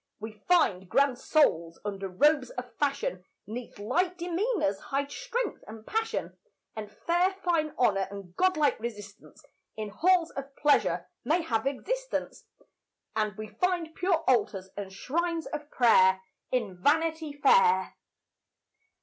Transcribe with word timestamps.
We 0.19 0.31
find 0.47 0.89
grand 0.89 1.19
souls 1.19 1.79
under 1.85 2.07
robes 2.09 2.49
of 2.49 2.73
fashion, 2.77 3.23
'Neath 3.45 3.77
light 3.77 4.17
demeanours 4.17 4.79
hide 4.79 5.11
strength 5.11 5.63
and 5.67 5.85
passion; 5.85 6.35
And 6.75 6.91
fair 6.91 7.35
fine 7.43 7.75
honour 7.77 8.07
and 8.09 8.35
godlike 8.35 8.79
resistance 8.79 9.45
In 9.77 9.89
halls 9.89 10.31
of 10.31 10.55
pleasure 10.55 11.07
may 11.23 11.43
have 11.43 11.67
existence; 11.67 12.45
And 13.15 13.37
we 13.37 13.47
find 13.49 13.93
pure 13.93 14.23
altars 14.27 14.71
and 14.75 14.91
shrines 14.91 15.45
of 15.45 15.69
prayer 15.69 16.19
In 16.51 16.81
Vanity 16.81 17.33
Fair. 17.33 17.95